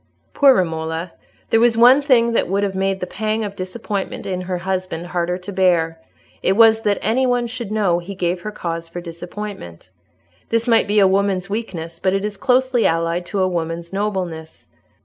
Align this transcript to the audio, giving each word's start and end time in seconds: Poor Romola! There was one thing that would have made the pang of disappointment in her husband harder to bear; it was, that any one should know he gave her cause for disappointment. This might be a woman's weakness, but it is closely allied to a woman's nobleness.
Poor 0.33 0.55
Romola! 0.55 1.11
There 1.51 1.59
was 1.59 1.77
one 1.77 2.01
thing 2.01 2.31
that 2.33 2.47
would 2.47 2.63
have 2.63 2.73
made 2.73 3.01
the 3.01 3.05
pang 3.05 3.43
of 3.43 3.55
disappointment 3.55 4.25
in 4.25 4.41
her 4.41 4.57
husband 4.57 5.05
harder 5.05 5.37
to 5.37 5.51
bear; 5.51 5.99
it 6.41 6.53
was, 6.53 6.81
that 6.81 6.97
any 7.03 7.27
one 7.27 7.45
should 7.45 7.71
know 7.71 7.99
he 7.99 8.15
gave 8.15 8.41
her 8.41 8.49
cause 8.51 8.89
for 8.89 8.99
disappointment. 8.99 9.91
This 10.49 10.67
might 10.67 10.87
be 10.87 10.97
a 10.97 11.07
woman's 11.07 11.51
weakness, 11.51 11.99
but 11.99 12.13
it 12.13 12.25
is 12.25 12.35
closely 12.35 12.87
allied 12.87 13.27
to 13.27 13.43
a 13.43 13.47
woman's 13.47 13.93
nobleness. 13.93 14.65